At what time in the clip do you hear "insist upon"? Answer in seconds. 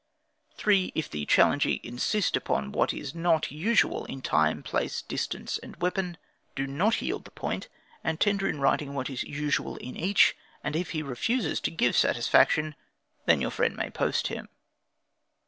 1.83-2.71